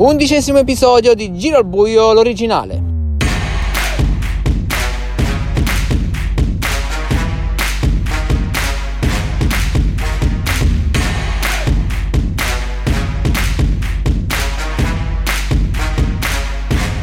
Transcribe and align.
Undicesimo 0.00 0.58
episodio 0.58 1.12
di 1.12 1.34
Giro 1.34 1.56
al 1.56 1.64
Buio, 1.64 2.12
l'originale. 2.12 2.80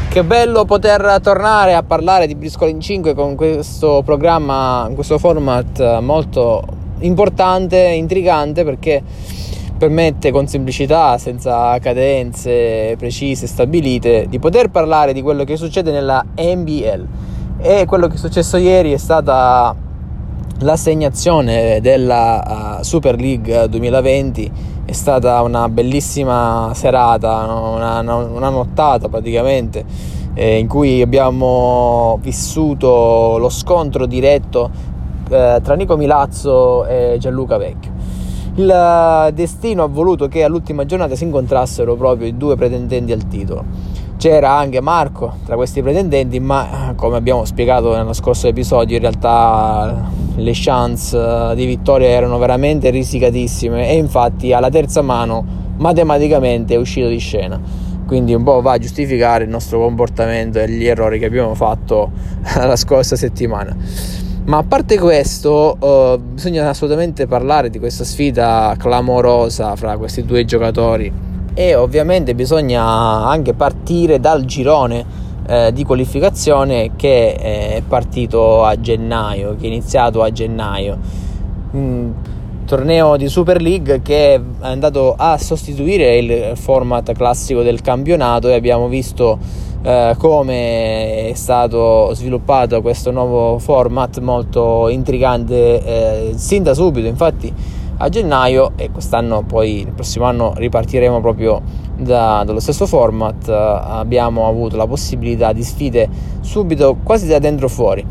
Che 0.08 0.24
bello 0.24 0.64
poter 0.64 1.20
tornare 1.22 1.74
a 1.74 1.82
parlare 1.82 2.26
di 2.26 2.34
Briscola 2.34 2.70
in 2.70 2.80
5 2.80 3.12
con 3.12 3.34
questo 3.34 4.00
programma, 4.06 4.90
questo 4.94 5.18
format 5.18 5.98
molto 5.98 6.64
importante, 7.00 7.76
intrigante 7.76 8.64
perché 8.64 9.02
permette 9.76 10.30
con 10.30 10.46
semplicità, 10.46 11.18
senza 11.18 11.78
cadenze 11.78 12.94
precise, 12.96 13.46
stabilite, 13.46 14.26
di 14.28 14.38
poter 14.38 14.70
parlare 14.70 15.12
di 15.12 15.22
quello 15.22 15.44
che 15.44 15.56
succede 15.56 15.90
nella 15.90 16.24
NBL. 16.36 17.06
E 17.58 17.84
quello 17.86 18.06
che 18.06 18.14
è 18.14 18.18
successo 18.18 18.56
ieri 18.56 18.92
è 18.92 18.98
stata 18.98 19.74
l'assegnazione 20.60 21.80
della 21.80 22.78
uh, 22.78 22.82
Super 22.82 23.20
League 23.20 23.68
2020 23.68 24.74
è 24.86 24.92
stata 24.92 25.42
una 25.42 25.68
bellissima 25.68 26.70
serata, 26.72 27.44
una, 27.44 27.98
una 28.00 28.48
nottata 28.48 29.08
praticamente, 29.08 29.84
eh, 30.34 30.58
in 30.58 30.68
cui 30.68 31.02
abbiamo 31.02 32.18
vissuto 32.22 33.36
lo 33.36 33.48
scontro 33.48 34.06
diretto 34.06 34.70
eh, 35.28 35.60
tra 35.60 35.74
Nico 35.74 35.96
Milazzo 35.96 36.86
e 36.86 37.16
Gianluca 37.18 37.56
Vecchio. 37.56 37.95
Il 38.58 38.70
eh, 38.70 39.32
destino 39.34 39.82
ha 39.82 39.86
voluto 39.86 40.28
che 40.28 40.42
all'ultima 40.42 40.86
giornata 40.86 41.14
si 41.14 41.24
incontrassero 41.24 41.94
proprio 41.94 42.26
i 42.26 42.38
due 42.38 42.56
pretendenti 42.56 43.12
al 43.12 43.28
titolo. 43.28 43.64
C'era 44.16 44.56
anche 44.56 44.80
Marco 44.80 45.36
tra 45.44 45.56
questi 45.56 45.82
pretendenti, 45.82 46.40
ma 46.40 46.94
come 46.96 47.18
abbiamo 47.18 47.44
spiegato 47.44 47.94
nello 47.94 48.14
scorso 48.14 48.48
episodio, 48.48 48.96
in 48.96 49.02
realtà 49.02 50.10
le 50.36 50.52
chance 50.54 51.14
eh, 51.14 51.54
di 51.54 51.66
vittoria 51.66 52.08
erano 52.08 52.38
veramente 52.38 52.88
risicatissime 52.88 53.90
e 53.90 53.96
infatti 53.96 54.54
alla 54.54 54.70
terza 54.70 55.02
mano 55.02 55.44
matematicamente 55.76 56.74
è 56.74 56.78
uscito 56.78 57.08
di 57.08 57.18
scena 57.18 57.60
quindi 58.06 58.32
un 58.32 58.44
po' 58.44 58.62
va 58.62 58.72
a 58.72 58.78
giustificare 58.78 59.44
il 59.44 59.50
nostro 59.50 59.80
comportamento 59.80 60.58
e 60.58 60.70
gli 60.70 60.86
errori 60.86 61.18
che 61.18 61.26
abbiamo 61.26 61.54
fatto 61.54 62.10
la 62.56 62.76
scorsa 62.76 63.16
settimana 63.16 63.76
ma 64.46 64.58
a 64.58 64.62
parte 64.62 64.98
questo 64.98 65.76
uh, 65.78 66.18
bisogna 66.18 66.68
assolutamente 66.68 67.26
parlare 67.26 67.68
di 67.68 67.78
questa 67.78 68.04
sfida 68.04 68.74
clamorosa 68.78 69.74
fra 69.74 69.96
questi 69.96 70.24
due 70.24 70.44
giocatori 70.44 71.12
e 71.52 71.74
ovviamente 71.74 72.34
bisogna 72.34 72.84
anche 72.84 73.54
partire 73.54 74.20
dal 74.20 74.44
girone 74.44 75.04
eh, 75.48 75.72
di 75.72 75.84
qualificazione 75.84 76.90
che 76.96 77.34
è 77.34 77.82
partito 77.86 78.64
a 78.64 78.78
gennaio, 78.78 79.56
che 79.56 79.64
è 79.64 79.66
iniziato 79.68 80.22
a 80.22 80.30
gennaio. 80.30 80.98
Un 81.70 82.12
torneo 82.66 83.16
di 83.16 83.28
Super 83.28 83.62
League 83.62 84.02
che 84.02 84.34
è 84.34 84.40
andato 84.60 85.14
a 85.16 85.38
sostituire 85.38 86.18
il 86.18 86.56
format 86.56 87.12
classico 87.12 87.62
del 87.62 87.80
campionato 87.80 88.48
e 88.48 88.54
abbiamo 88.54 88.88
visto 88.88 89.38
eh, 89.82 90.14
come 90.18 91.28
è 91.30 91.34
stato 91.34 92.12
sviluppato 92.12 92.82
questo 92.82 93.12
nuovo 93.12 93.58
format 93.58 94.18
molto 94.18 94.88
intrigante 94.88 95.82
eh, 95.82 96.32
sin 96.34 96.64
da 96.64 96.74
subito. 96.74 97.06
Infatti 97.06 97.54
a 97.98 98.08
gennaio 98.08 98.72
e 98.76 98.90
quest'anno 98.90 99.42
poi 99.44 99.80
il 99.80 99.92
prossimo 99.92 100.26
anno 100.26 100.52
ripartiremo 100.54 101.20
proprio 101.20 101.62
da, 101.96 102.42
dallo 102.44 102.60
stesso 102.60 102.86
format 102.86 103.48
abbiamo 103.48 104.48
avuto 104.48 104.76
la 104.76 104.86
possibilità 104.86 105.52
di 105.54 105.62
sfide 105.62 106.06
subito 106.40 106.98
quasi 107.02 107.26
da 107.26 107.38
dentro 107.38 107.68
fuori 107.68 108.04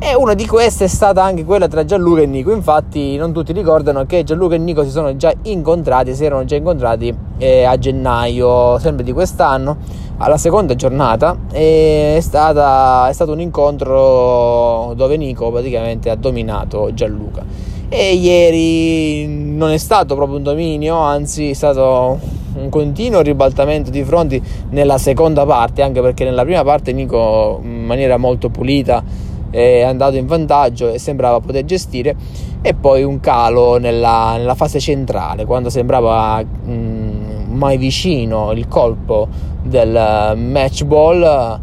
e 0.00 0.14
una 0.14 0.34
di 0.34 0.46
queste 0.46 0.84
è 0.84 0.88
stata 0.88 1.24
anche 1.24 1.44
quella 1.44 1.66
tra 1.66 1.84
Gianluca 1.84 2.22
e 2.22 2.26
Nico. 2.26 2.52
Infatti, 2.52 3.16
non 3.16 3.32
tutti 3.32 3.52
ricordano 3.52 4.06
che 4.06 4.22
Gianluca 4.22 4.54
e 4.54 4.58
Nico 4.58 4.84
si 4.84 4.90
sono 4.90 5.16
già 5.16 5.32
incontrati, 5.42 6.14
si 6.14 6.24
erano 6.24 6.44
già 6.44 6.54
incontrati 6.54 7.14
eh, 7.38 7.64
a 7.64 7.76
gennaio, 7.76 8.78
sempre 8.78 9.04
di 9.04 9.12
quest'anno, 9.12 9.76
alla 10.18 10.36
seconda 10.36 10.76
giornata. 10.76 11.36
È, 11.50 12.18
stata, 12.20 13.08
è 13.08 13.12
stato 13.12 13.32
un 13.32 13.40
incontro 13.40 14.92
dove 14.94 15.16
Nico 15.16 15.50
praticamente 15.50 16.10
ha 16.10 16.16
dominato 16.16 16.94
Gianluca 16.94 17.44
e 17.90 18.14
ieri 18.14 19.26
non 19.26 19.70
è 19.70 19.78
stato 19.78 20.14
proprio 20.14 20.36
un 20.36 20.42
dominio, 20.42 20.96
anzi 20.96 21.50
è 21.50 21.54
stato 21.54 22.18
un 22.54 22.68
continuo 22.68 23.20
ribaltamento 23.20 23.90
di 23.90 24.04
fronti 24.04 24.40
nella 24.70 24.98
seconda 24.98 25.46
parte, 25.46 25.82
anche 25.82 26.00
perché 26.00 26.24
nella 26.24 26.44
prima 26.44 26.62
parte 26.62 26.92
Nico 26.92 27.60
in 27.62 27.84
maniera 27.84 28.16
molto 28.16 28.50
pulita 28.50 29.02
è 29.50 29.82
andato 29.82 30.16
in 30.16 30.26
vantaggio 30.26 30.90
e 30.90 30.98
sembrava 30.98 31.40
poter 31.40 31.64
gestire 31.64 32.14
e 32.60 32.74
poi 32.74 33.02
un 33.02 33.20
calo 33.20 33.78
nella, 33.78 34.36
nella 34.36 34.54
fase 34.54 34.80
centrale 34.80 35.44
quando 35.44 35.70
sembrava 35.70 36.42
mh, 36.42 36.70
mm, 36.70 37.56
mai 37.56 37.76
vicino 37.76 38.52
il 38.52 38.68
colpo 38.68 39.28
del 39.62 40.36
match 40.36 40.84
ball 40.84 41.60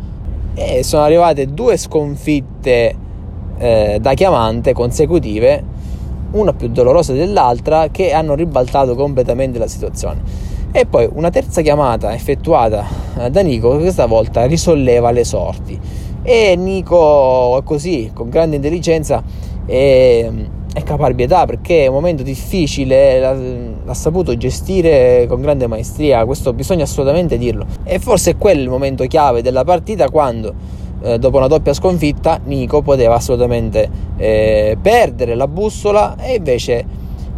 e 0.54 0.84
sono 0.84 1.04
arrivate 1.04 1.54
due 1.54 1.78
sconfitte 1.78 2.96
eh, 3.58 3.98
da 4.02 4.14
chiamante 4.14 4.74
consecutive 4.74 5.74
una 6.32 6.54
più 6.54 6.70
dolorosa 6.70 7.14
dell'altra, 7.14 7.88
che 7.90 8.12
hanno 8.12 8.36
ribaltato 8.36 8.96
completamente 8.96 9.58
la 9.58 9.68
situazione. 9.68 10.22
E 10.72 10.86
poi 10.86 11.08
una 11.14 11.30
terza 11.30 11.62
chiamata 11.62 12.14
effettuata 12.14 12.86
eh, 13.18 13.30
da 13.30 13.42
Nico, 13.42 13.72
che 13.72 13.84
questa 13.84 14.06
volta 14.06 14.46
risolleva 14.46 15.12
le 15.12 15.24
sorti. 15.24 15.80
E 16.28 16.56
Nico, 16.56 17.62
così, 17.64 18.10
con 18.12 18.30
grande 18.30 18.56
intelligenza 18.56 19.22
e, 19.68 20.32
e 20.74 20.84
caparbietà, 20.84 21.46
perché 21.46 21.84
è 21.84 21.88
un 21.88 21.94
momento 21.94 22.24
difficile, 22.24 23.20
l'ha, 23.20 23.34
l'ha 23.86 23.94
saputo 23.94 24.36
gestire 24.36 25.28
con 25.28 25.40
grande 25.40 25.68
maestria, 25.68 26.26
questo 26.26 26.52
bisogna 26.54 26.86
assolutamente 26.86 27.38
dirlo. 27.38 27.68
E 27.84 28.00
forse 28.00 28.32
è 28.32 28.38
quello 28.38 28.62
il 28.62 28.70
momento 28.70 29.06
chiave 29.06 29.44
della 29.44 29.64
partita 29.64 30.10
quando 30.10 30.52
eh, 31.04 31.20
dopo 31.20 31.38
una 31.38 31.46
doppia 31.46 31.74
sconfitta 31.74 32.40
Nico 32.44 32.82
poteva 32.82 33.14
assolutamente 33.14 33.88
eh, 34.18 34.76
perdere 34.82 35.36
la 35.36 35.48
bussola 35.48 36.16
e 36.20 36.38
invece 36.38 36.86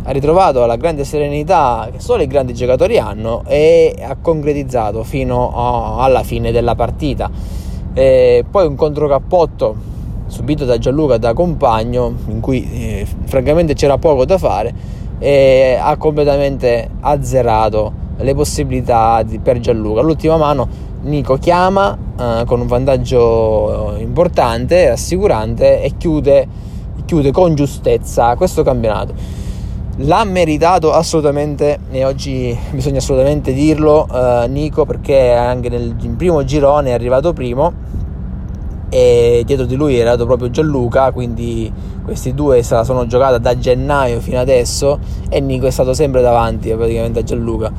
ha 0.03 0.11
ritrovato 0.11 0.65
la 0.65 0.77
grande 0.77 1.03
serenità 1.03 1.89
che 1.91 1.99
solo 1.99 2.23
i 2.23 2.27
grandi 2.27 2.53
giocatori 2.53 2.97
hanno 2.97 3.43
e 3.45 3.93
ha 4.01 4.15
concretizzato 4.15 5.03
fino 5.03 5.51
a, 5.53 6.03
alla 6.05 6.23
fine 6.23 6.53
della 6.53 6.75
partita. 6.75 7.29
E 7.97 8.45
poi 8.47 8.67
un 8.67 8.75
controcappotto 8.75 9.75
subito 10.27 10.65
da 10.65 10.77
Gianluca 10.77 11.17
da 11.17 11.33
compagno 11.33 12.13
in 12.27 12.41
cui 12.41 12.69
eh, 12.71 13.07
francamente 13.25 13.73
c'era 13.73 13.97
poco 13.97 14.23
da 14.23 14.37
fare 14.37 14.71
e 15.17 15.79
ha 15.81 15.97
completamente 15.97 16.91
azzerato 16.99 17.91
le 18.17 18.35
possibilità 18.35 19.23
di, 19.23 19.39
per 19.39 19.59
Gianluca. 19.59 20.01
L'ultima 20.01 20.37
mano 20.37 20.67
Nico 21.01 21.37
chiama 21.37 21.97
eh, 22.19 22.43
con 22.45 22.59
un 22.59 22.67
vantaggio 22.67 23.95
importante, 23.97 24.89
rassicurante 24.89 25.81
e 25.81 25.93
chiude, 25.97 26.47
chiude 27.03 27.31
con 27.31 27.55
giustezza 27.55 28.35
questo 28.35 28.61
campionato. 28.61 29.15
L'ha 30.01 30.23
meritato 30.23 30.93
assolutamente 30.93 31.79
e 31.89 32.05
oggi 32.05 32.55
bisogna 32.69 32.99
assolutamente 32.99 33.53
dirlo 33.53 34.07
eh, 34.07 34.47
Nico 34.47 34.85
perché 34.85 35.31
anche 35.31 35.69
nel 35.69 35.95
primo 36.15 36.43
girone 36.43 36.91
è 36.91 36.93
arrivato 36.93 37.33
primo 37.33 37.85
e 38.89 39.43
dietro 39.45 39.65
di 39.65 39.75
lui 39.75 39.95
arrivato 39.95 40.25
proprio 40.25 40.49
Gianluca 40.49 41.11
quindi 41.11 41.71
questi 42.03 42.33
due 42.33 42.63
se 42.63 42.73
la 42.73 42.83
sono 42.85 43.05
giocata 43.05 43.37
da 43.37 43.57
gennaio 43.57 44.21
fino 44.21 44.39
adesso 44.39 44.97
e 45.27 45.41
Nico 45.41 45.67
è 45.67 45.71
stato 45.71 45.93
sempre 45.93 46.21
davanti 46.21 46.69
praticamente 46.73 47.19
a 47.19 47.23
Gianluca 47.23 47.71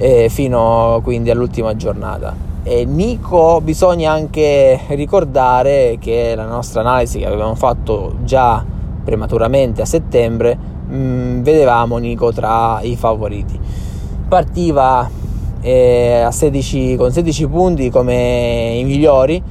eh, 0.00 0.28
fino 0.30 1.00
quindi 1.02 1.30
all'ultima 1.30 1.76
giornata. 1.76 2.34
E 2.62 2.84
Nico 2.84 3.60
bisogna 3.60 4.12
anche 4.12 4.80
ricordare 4.88 5.98
che 6.00 6.34
la 6.34 6.46
nostra 6.46 6.80
analisi 6.80 7.18
che 7.18 7.26
avevamo 7.26 7.54
fatto 7.54 8.16
già 8.24 8.64
prematuramente 9.04 9.82
a 9.82 9.84
settembre 9.84 10.56
mh, 10.88 10.96
mm, 10.96 11.42
vedevamo 11.42 11.98
Nico 11.98 12.32
tra 12.32 12.80
i 12.80 12.96
favoriti. 12.96 13.58
Partiva 14.26 15.08
eh, 15.60 16.26
16, 16.30 16.96
con 16.96 17.12
16 17.12 17.46
punti 17.48 17.90
come 17.90 18.76
i 18.78 18.84
migliori 18.84 19.42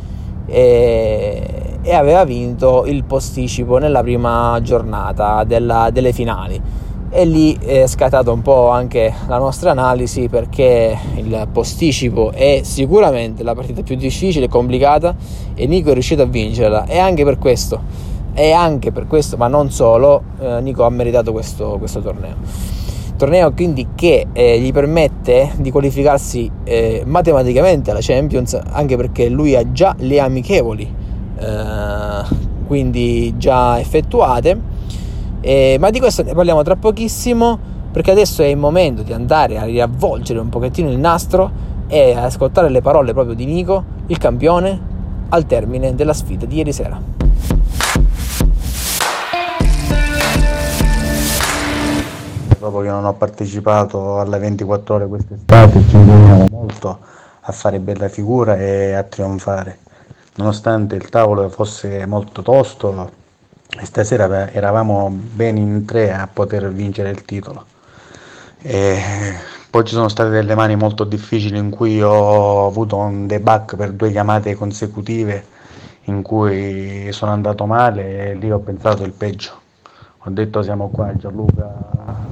e, 0.50 1.78
e, 1.82 1.94
aveva 1.94 2.24
vinto 2.26 2.86
il 2.86 3.04
posticipo 3.04 3.78
nella 3.78 4.02
prima 4.02 4.60
giornata 4.62 5.44
della, 5.44 5.90
delle 5.92 6.14
finali. 6.14 6.62
E 7.12 7.26
lì 7.26 7.58
è 7.58 7.88
scattata 7.88 8.32
un 8.32 8.42
po' 8.42 8.70
anche 8.70 9.12
la 9.28 9.40
nostra 9.40 9.72
analisi 9.72 10.30
perché 10.30 10.96
il 11.16 11.48
posticipo 11.52 12.32
è 12.32 12.62
sicuramente 12.64 13.42
la 13.42 13.56
partita 13.56 13.82
più 13.82 13.96
difficile 13.96 14.46
e 14.46 14.50
complicata 14.50 15.16
e 15.56 15.66
Nico 15.66 15.90
è 15.90 15.94
riuscito 15.94 16.22
a 16.22 16.26
vincerla. 16.26 16.86
E 16.86 17.00
anche 17.00 17.24
per 17.24 17.40
questo 17.40 18.08
e 18.36 18.52
anche 18.52 18.92
per 18.92 19.08
questo 19.08 19.38
ma 19.38 19.48
non 19.48 19.72
solo 19.72 20.22
eh, 20.40 20.62
Nico 20.62 20.84
ha 20.84 20.90
meritato 20.90 21.32
questo, 21.32 21.78
questo 21.80 22.00
torneo 22.00 22.36
torneo 23.20 23.52
quindi 23.52 23.90
che 23.96 24.28
eh, 24.32 24.60
gli 24.62 24.72
permette 24.72 25.52
di 25.58 25.72
qualificarsi 25.72 26.50
eh, 26.64 27.04
matematicamente 27.06 27.92
alla 27.92 28.00
Champions 28.02 28.58
anche 28.72 28.96
perché 28.96 29.28
lui 29.28 29.58
ha 29.58 29.74
già 29.74 29.94
le 30.00 30.22
amichevoli 30.22 30.96
eh, 31.38 32.24
quindi 32.66 33.36
già 33.38 33.78
effettuate. 33.80 34.78
Ma 35.80 35.90
di 35.90 36.00
questo 36.00 36.22
ne 36.24 36.34
parliamo 36.34 36.64
tra 36.64 36.76
pochissimo 36.76 37.58
perché 37.92 38.12
adesso 38.12 38.42
è 38.42 38.46
il 38.46 38.58
momento 38.58 39.04
di 39.04 39.14
andare 39.14 39.58
a 39.58 39.64
riavvolgere 39.64 40.40
un 40.40 40.50
pochettino 40.50 40.90
il 40.90 41.00
nastro 41.00 41.50
e 41.88 42.14
ascoltare 42.14 42.70
le 42.70 42.82
parole 42.82 43.14
proprio 43.14 43.36
di 43.36 43.46
Nico 43.46 43.84
il 44.08 44.18
campione 44.18 44.80
al 45.30 45.46
termine 45.46 45.96
della 45.96 46.14
sfida 46.14 46.46
di 46.46 46.58
ieri 46.58 46.74
sera 46.74 47.02
dopo 52.60 52.82
che 52.82 52.90
non 52.90 53.06
ho 53.06 53.14
partecipato 53.14 54.20
alle 54.20 54.38
24 54.38 54.96
ore 54.96 55.08
quest'estate 55.08 55.82
ci 55.88 55.96
impegniamo 55.96 56.48
molto 56.52 57.00
a 57.40 57.52
fare 57.52 57.80
bella 57.80 58.10
figura 58.10 58.58
e 58.58 58.94
a 58.94 59.04
trionfare. 59.04 59.80
Nonostante 60.36 60.96
il 60.96 61.10
tavolo 61.10 61.50
fosse 61.50 62.06
molto 62.06 62.42
tosto, 62.42 63.12
stasera 63.82 64.52
eravamo 64.52 65.10
ben 65.10 65.58
in 65.58 65.86
tre 65.86 66.14
a 66.14 66.28
poter 66.32 66.72
vincere 66.72 67.10
il 67.10 67.24
titolo. 67.24 67.66
E 68.62 69.02
poi 69.70 69.86
ci 69.86 69.94
sono 69.94 70.10
state 70.10 70.30
delle 70.30 70.54
mani 70.54 70.76
molto 70.76 71.06
difficili 71.06 71.58
in 71.58 71.70
cui 71.70 72.02
ho 72.02 72.68
avuto 72.68 72.98
un 72.98 73.26
debug 73.26 73.76
per 73.76 73.94
due 73.94 74.12
chiamate 74.12 74.54
consecutive 74.56 75.58
in 76.04 76.22
cui 76.22 77.10
sono 77.12 77.32
andato 77.32 77.66
male 77.66 78.32
e 78.32 78.34
lì 78.36 78.52
ho 78.52 78.60
pensato 78.60 79.04
il 79.04 79.12
peggio. 79.12 79.52
Ho 80.24 80.30
detto 80.30 80.62
siamo 80.62 80.90
qua 80.90 81.16
Gianluca 81.16 82.29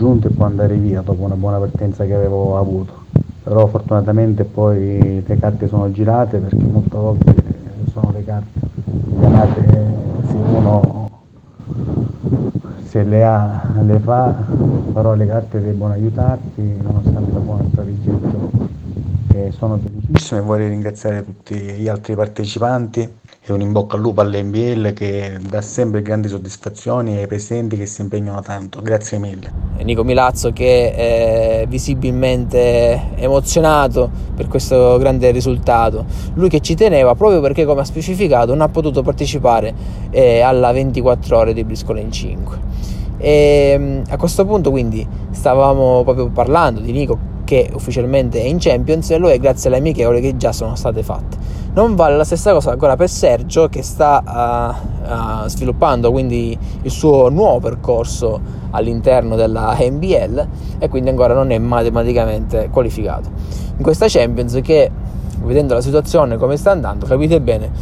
raggiunto 0.00 0.28
e 0.28 0.30
può 0.30 0.46
andare 0.46 0.74
via 0.76 1.02
dopo 1.02 1.22
una 1.22 1.34
buona 1.34 1.58
partenza 1.58 2.06
che 2.06 2.14
avevo 2.14 2.56
avuto. 2.56 3.04
Però 3.42 3.66
fortunatamente 3.66 4.44
poi 4.44 5.22
le 5.26 5.38
carte 5.38 5.68
sono 5.68 5.92
girate 5.92 6.38
perché 6.38 6.62
molte 6.62 6.96
volte 6.96 7.34
sono 7.92 8.10
le 8.12 8.24
carte 8.24 8.60
chiamate 9.18 9.62
se 10.26 10.34
uno 10.34 11.10
se 12.84 13.02
le 13.04 13.24
ha 13.24 13.68
le 13.82 13.98
fa, 13.98 14.34
però 14.92 15.14
le 15.14 15.26
carte 15.26 15.60
debbono 15.60 15.92
aiutarti 15.92 16.78
nonostante 16.82 17.32
la 17.32 17.38
buona 17.38 17.64
strategia 17.70 18.10
di 18.10 18.30
gioco. 18.30 18.68
E 19.32 19.52
sono 19.52 19.78
felicissimo 19.78 20.40
e 20.40 20.42
vorrei 20.42 20.68
ringraziare 20.70 21.24
tutti 21.24 21.54
gli 21.54 21.88
altri 21.88 22.14
partecipanti 22.14 23.08
e 23.52 23.54
un 23.54 23.60
in 23.60 23.72
bocca 23.72 23.96
al 23.96 24.02
lupo 24.02 24.20
all'NBL 24.20 24.92
che 24.92 25.38
dà 25.40 25.60
sempre 25.60 26.02
grandi 26.02 26.28
soddisfazioni 26.28 27.16
ai 27.16 27.26
presenti 27.26 27.76
che 27.76 27.86
si 27.86 28.00
impegnano 28.02 28.40
tanto. 28.40 28.80
Grazie 28.82 29.18
mille. 29.18 29.52
Nico 29.82 30.04
Milazzo 30.04 30.52
che 30.52 30.92
è 30.92 31.64
visibilmente 31.68 33.10
emozionato 33.16 34.10
per 34.34 34.48
questo 34.48 34.98
grande 34.98 35.30
risultato. 35.30 36.04
Lui 36.34 36.48
che 36.48 36.60
ci 36.60 36.74
teneva 36.74 37.14
proprio 37.14 37.40
perché, 37.40 37.64
come 37.64 37.80
ha 37.80 37.84
specificato, 37.84 38.52
non 38.52 38.60
ha 38.60 38.68
potuto 38.68 39.02
partecipare 39.02 39.74
eh, 40.10 40.40
alla 40.40 40.72
24 40.72 41.36
ore 41.36 41.52
di 41.52 41.64
Briscoe 41.64 42.00
in 42.00 42.12
5. 42.12 42.58
E 43.18 44.02
a 44.08 44.16
questo 44.16 44.44
punto 44.46 44.70
quindi 44.70 45.06
stavamo 45.30 46.02
proprio 46.04 46.28
parlando 46.30 46.80
di 46.80 46.92
Nico 46.92 47.29
che 47.50 47.68
ufficialmente 47.74 48.40
è 48.40 48.44
in 48.44 48.58
Champions 48.60 49.10
e 49.10 49.18
lo 49.18 49.28
è 49.28 49.36
grazie 49.40 49.70
alle 49.70 49.78
amichevoli 49.78 50.20
che 50.20 50.36
già 50.36 50.52
sono 50.52 50.76
state 50.76 51.02
fatte. 51.02 51.36
Non 51.72 51.96
vale 51.96 52.16
la 52.16 52.22
stessa 52.22 52.52
cosa 52.52 52.70
ancora 52.70 52.94
per 52.94 53.08
Sergio 53.08 53.68
che 53.68 53.82
sta 53.82 54.22
uh, 54.24 55.44
uh, 55.44 55.48
sviluppando 55.48 56.12
quindi 56.12 56.56
il 56.82 56.90
suo 56.92 57.28
nuovo 57.28 57.58
percorso 57.58 58.40
all'interno 58.70 59.34
della 59.34 59.76
NBL 59.80 60.46
e 60.78 60.88
quindi 60.88 61.08
ancora 61.08 61.34
non 61.34 61.50
è 61.50 61.58
matematicamente 61.58 62.68
qualificato. 62.70 63.28
In 63.76 63.82
questa 63.82 64.06
Champions 64.08 64.60
che 64.62 64.88
vedendo 65.42 65.74
la 65.74 65.80
situazione 65.80 66.36
come 66.36 66.56
sta 66.56 66.70
andando 66.70 67.04
capite 67.04 67.40
bene 67.40 67.72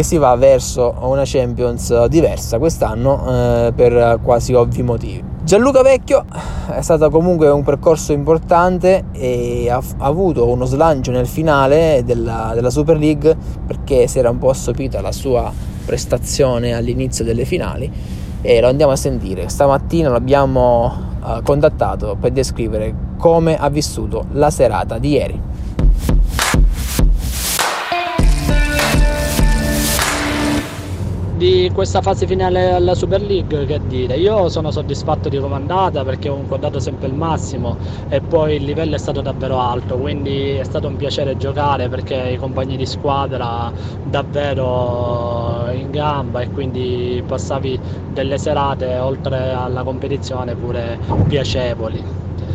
che 0.00 0.06
si 0.06 0.16
va 0.16 0.34
verso 0.34 0.94
una 1.00 1.24
Champions 1.26 2.06
diversa 2.06 2.58
quest'anno 2.58 3.66
eh, 3.66 3.72
per 3.74 4.18
quasi 4.22 4.54
ovvi 4.54 4.82
motivi. 4.82 5.22
Gianluca 5.42 5.82
Vecchio 5.82 6.24
è 6.70 6.80
stato 6.80 7.10
comunque 7.10 7.50
un 7.50 7.62
percorso 7.62 8.12
importante 8.12 9.04
e 9.12 9.68
ha, 9.68 9.76
ha 9.76 10.06
avuto 10.06 10.48
uno 10.48 10.64
slancio 10.64 11.10
nel 11.10 11.26
finale 11.26 12.02
della, 12.02 12.52
della, 12.54 12.70
Super 12.70 12.96
League 12.96 13.36
perché 13.66 14.06
si 14.06 14.18
era 14.18 14.30
un 14.30 14.38
po' 14.38 14.48
assopita 14.48 15.02
la 15.02 15.12
sua 15.12 15.52
prestazione 15.84 16.72
all'inizio 16.72 17.22
delle 17.22 17.44
finali 17.44 17.92
e 18.40 18.60
lo 18.60 18.68
andiamo 18.68 18.92
a 18.92 18.96
sentire. 18.96 19.50
Stamattina 19.50 20.08
l'abbiamo 20.08 20.92
uh, 21.20 21.42
contattato 21.42 22.16
per 22.18 22.30
descrivere 22.30 22.94
come 23.18 23.58
ha 23.58 23.68
vissuto 23.68 24.24
la 24.32 24.48
serata 24.48 24.96
di 24.96 25.10
ieri. 25.10 25.42
Di 31.40 31.70
questa 31.72 32.02
fase 32.02 32.26
finale 32.26 32.72
alla 32.72 32.94
Super 32.94 33.22
League 33.22 33.64
che 33.64 33.80
dire 33.86 34.18
io 34.18 34.50
sono 34.50 34.70
soddisfatto 34.70 35.30
di 35.30 35.38
come 35.38 35.54
è 35.54 35.56
andata 35.56 36.04
perché 36.04 36.28
comunque 36.28 36.56
ho 36.56 36.58
dato 36.58 36.80
sempre 36.80 37.08
il 37.08 37.14
massimo 37.14 37.78
e 38.10 38.20
poi 38.20 38.56
il 38.56 38.64
livello 38.64 38.94
è 38.96 38.98
stato 38.98 39.22
davvero 39.22 39.58
alto 39.58 39.96
quindi 39.96 40.50
è 40.50 40.64
stato 40.64 40.86
un 40.86 40.96
piacere 40.96 41.38
giocare 41.38 41.88
perché 41.88 42.14
i 42.34 42.36
compagni 42.36 42.76
di 42.76 42.84
squadra 42.84 43.72
davvero 44.02 45.70
in 45.72 45.90
gamba 45.90 46.42
e 46.42 46.50
quindi 46.50 47.22
passavi 47.26 47.80
delle 48.06 48.36
serate 48.36 48.98
oltre 48.98 49.50
alla 49.50 49.82
competizione 49.82 50.56
pure 50.56 51.00
piacevoli 51.26 52.06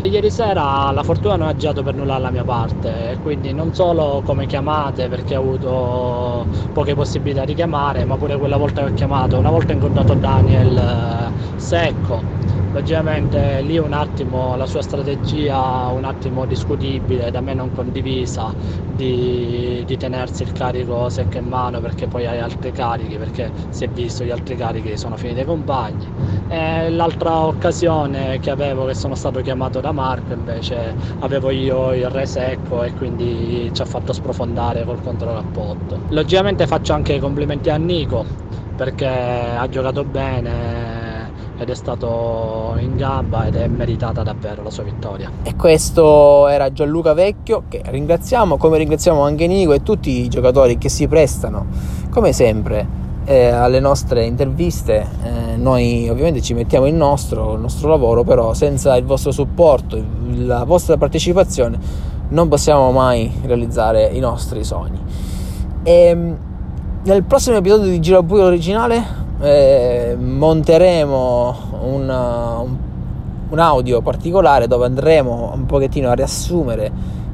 Ieri 0.04 0.30
sera 0.30 0.92
la 0.92 1.04
fortuna 1.04 1.36
non 1.36 1.48
ha 1.48 1.56
girato 1.56 1.82
per 1.84 1.96
nulla 1.96 2.16
alla 2.16 2.30
mia 2.30 2.44
parte, 2.44 3.18
quindi 3.22 3.54
non 3.54 3.74
solo 3.74 4.22
come 4.24 4.46
chiamate 4.46 5.08
perché 5.10 5.36
ho 5.36 5.42
avuto 5.42 6.48
poche 6.74 6.94
possibilità 6.94 7.44
di 7.46 7.54
chiamare, 7.56 8.06
ma 8.06 8.16
pure 8.16 8.38
quella 8.38 8.58
volta 8.58 8.84
che 8.84 8.92
ho 8.92 8.94
chiamato, 8.94 9.38
una 9.38 9.50
volta 9.50 9.72
ho 9.72 9.76
incontrato 9.76 10.14
Daniel 10.14 10.78
eh, 10.78 11.60
Secco, 11.60 12.22
logicamente 12.72 13.62
lì 13.62 13.78
un 13.78 13.94
attimo 13.94 14.56
la 14.56 14.66
sua 14.68 14.82
strategia 14.82 15.88
un 15.90 16.04
attimo 16.04 16.46
discutibile, 16.46 17.32
da 17.32 17.42
me 17.42 17.54
non 17.54 17.72
condivisa, 17.72 18.54
di, 18.96 19.84
di 19.86 19.98
tenersi 19.98 20.44
il 20.44 20.52
carico 20.52 21.10
secco 21.10 21.38
in 21.38 21.48
mano 21.48 21.80
perché 21.82 22.08
poi 22.08 22.26
hai 22.26 22.40
altri 22.40 22.72
carichi, 22.72 23.18
perché 23.18 23.52
si 23.70 23.84
è 23.86 23.90
visto 23.90 24.24
gli 24.24 24.30
altri 24.30 24.56
carichi 24.56 24.98
sono 24.98 25.18
finiti 25.18 25.40
ai 25.40 25.46
compagni. 25.46 26.35
E 26.48 26.90
l'altra 26.92 27.46
occasione 27.46 28.40
che 28.40 28.52
avevo, 28.52 28.86
che 28.86 28.94
sono 28.94 29.16
stato 29.16 29.42
chiamato 29.42 29.80
da 29.80 29.92
Marco, 29.92 30.34
invece 30.34 30.94
avevo 31.20 31.50
io 31.50 31.92
il 31.94 32.08
re 32.10 32.26
secco 32.28 32.84
e 32.84 32.94
quindi 32.94 33.72
ci 33.74 33.82
ha 33.82 33.86
fatto 33.86 34.14
sprofondare 34.14 34.84
col 34.86 35.02
controrappotto. 35.02 36.02
Logicamente 36.10 36.68
faccio 36.68 36.94
anche 36.94 37.14
i 37.14 37.20
complimenti 37.20 37.70
a 37.70 37.78
Nico 37.78 38.24
perché 38.76 39.08
ha 39.08 39.68
giocato 39.70 40.04
bene 40.04 41.32
ed 41.58 41.70
è 41.70 41.74
stato 41.74 42.76
in 42.80 42.96
gamba 42.98 43.46
ed 43.46 43.56
è 43.56 43.68
meritata 43.68 44.22
davvero 44.22 44.62
la 44.62 44.70
sua 44.70 44.84
vittoria. 44.84 45.32
E 45.42 45.56
questo 45.56 46.48
era 46.48 46.72
Gianluca 46.72 47.14
Vecchio 47.14 47.64
che 47.70 47.82
ringraziamo, 47.84 48.58
come 48.58 48.78
ringraziamo 48.78 49.22
anche 49.22 49.48
Nico 49.48 49.74
e 49.74 49.82
tutti 49.82 50.12
i 50.24 50.28
giocatori 50.28 50.78
che 50.78 50.90
si 50.90 51.08
prestano, 51.08 51.66
come 52.12 52.34
sempre, 52.34 53.04
eh, 53.26 53.48
alle 53.48 53.80
nostre 53.80 54.26
interviste. 54.26 55.06
Eh, 55.24 55.58
noi 55.58 56.08
ovviamente 56.10 56.42
ci 56.42 56.54
mettiamo 56.54 56.86
il 56.86 56.94
nostro, 56.94 57.56
il 57.56 57.60
nostro 57.60 57.90
lavoro, 57.90 58.24
però 58.24 58.54
senza 58.54 58.96
il 58.96 59.04
vostro 59.04 59.32
supporto, 59.32 60.02
la 60.38 60.64
vostra 60.64 60.98
partecipazione, 60.98 61.78
non 62.30 62.48
possiamo 62.48 62.92
mai 62.92 63.32
realizzare 63.44 64.06
i 64.06 64.20
nostri 64.20 64.64
sogni. 64.64 65.00
E, 65.84 65.92
ehm, 65.92 66.38
nel 67.04 67.24
prossimo 67.24 67.58
episodio 67.58 67.90
di 67.90 68.00
Giro 68.00 68.24
Buio 68.24 68.46
originale 68.46 69.04
eh, 69.40 70.18
monteremo 70.20 71.56
un, 71.82 72.10
un, 72.10 72.78
un, 73.50 73.60
audio 73.60 74.02
particolare 74.02 74.66
dove 74.66 74.86
andremo 74.86 75.52
un 75.54 75.68
pochettino 75.68 76.10
a 76.10 76.14
riassumere 76.14 76.92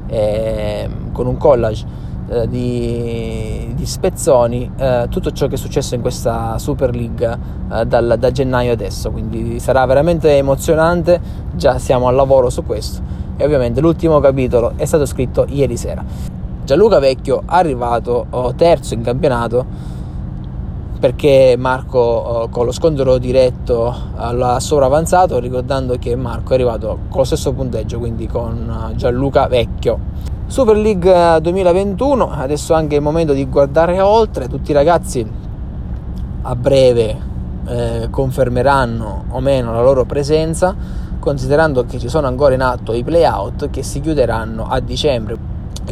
eh, 0.08 0.90
con 1.14 1.28
un 1.28 1.38
collage 1.38 1.86
eh, 2.32 2.48
di, 2.48 3.74
di, 3.76 3.86
spezzoni 3.86 4.72
eh, 4.78 5.08
tutto 5.10 5.32
ciò 5.32 5.48
che 5.48 5.56
è 5.56 5.58
successo 5.58 5.96
in 5.96 6.02
questa 6.02 6.58
Super 6.60 6.96
League 6.96 7.38
eh, 7.70 7.86
dal, 7.86 8.16
da 8.18 8.32
gennaio 8.32 8.72
adesso. 8.72 9.12
Quindi 9.12 9.60
sarà 9.60 9.86
veramente 9.86 10.38
emozionante. 10.38 11.20
Già 11.54 11.78
siamo 11.78 12.08
al 12.08 12.16
lavoro 12.16 12.50
su 12.50 12.64
questo. 12.64 13.02
E 13.36 13.44
ovviamente 13.44 13.82
l'ultimo 13.82 14.22
capitolo 14.22 14.74
è 14.78 14.86
stato 14.86 15.06
scritto 15.06 15.46
ieri 15.50 15.76
sera. 15.76 16.06
Gianluca 16.64 17.00
Vecchio 17.00 17.42
arrivato 17.46 18.28
oh, 18.30 18.54
terzo 18.54 18.94
in 18.94 19.02
campionato 19.02 19.66
perché 21.02 21.56
Marco 21.58 22.48
con 22.50 22.64
lo 22.64 22.72
scontro 22.72 23.18
diretto 23.18 23.94
l'ha 24.16 24.60
sovravanzato 24.60 25.40
ricordando 25.40 25.98
che 25.98 26.16
Marco 26.16 26.52
è 26.52 26.54
arrivato 26.54 27.00
con 27.10 27.18
lo 27.18 27.24
stesso 27.24 27.52
punteggio 27.54 27.98
quindi 27.98 28.28
con 28.28 28.94
Gianluca 28.96 29.48
Vecchio 29.48 30.00
Super 30.52 30.76
League 30.76 31.40
2021 31.40 32.30
adesso 32.30 32.74
anche 32.74 32.96
il 32.96 33.02
momento 33.02 33.32
di 33.32 33.48
guardare 33.48 34.02
oltre 34.02 34.50
tutti 34.50 34.72
i 34.72 34.74
ragazzi 34.74 35.26
a 36.42 36.56
breve 36.58 37.18
eh, 37.66 38.08
confermeranno 38.12 39.28
o 39.30 39.40
meno 39.40 39.72
la 39.72 39.82
loro 39.82 40.04
presenza, 40.04 40.76
considerando 41.20 41.86
che 41.86 42.00
ci 42.00 42.10
sono 42.10 42.28
ancora 42.28 42.54
in 42.54 42.62
atto 42.62 42.92
i 42.92 43.02
playout 43.02 43.70
che 43.70 43.82
si 43.82 44.02
chiuderanno 44.02 44.68
a 44.68 44.82
dicembre. 44.82 45.38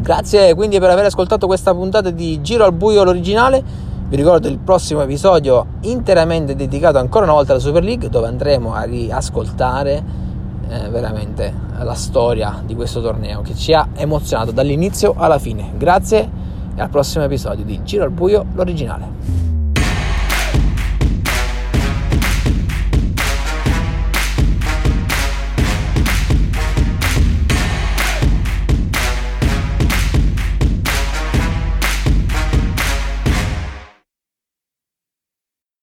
Grazie 0.01 0.53
quindi 0.55 0.77
per 0.77 0.89
aver 0.89 1.05
ascoltato 1.05 1.47
questa 1.47 1.73
puntata 1.73 2.09
di 2.09 2.41
Giro 2.41 2.65
al 2.65 2.73
Buio 2.73 3.05
l'originale. 3.05 3.63
Vi 4.09 4.15
ricordo 4.17 4.49
il 4.49 4.59
prossimo 4.59 5.01
episodio 5.01 5.67
interamente 5.83 6.53
dedicato 6.53 6.97
ancora 6.97 7.23
una 7.23 7.33
volta 7.33 7.53
alla 7.53 7.61
Super 7.61 7.81
League 7.81 8.09
dove 8.09 8.27
andremo 8.27 8.73
a 8.73 8.81
riascoltare 8.83 10.27
eh, 10.69 10.89
veramente 10.89 11.53
la 11.79 11.93
storia 11.93 12.61
di 12.65 12.75
questo 12.75 13.01
torneo 13.01 13.41
che 13.41 13.55
ci 13.55 13.73
ha 13.73 13.89
emozionato 13.95 14.51
dall'inizio 14.51 15.13
alla 15.17 15.39
fine. 15.39 15.71
Grazie 15.77 16.29
e 16.75 16.81
al 16.81 16.89
prossimo 16.89 17.23
episodio 17.23 17.65
di 17.65 17.81
Giro 17.83 18.03
al 18.03 18.11
Buio 18.11 18.45
l'originale. 18.53 19.38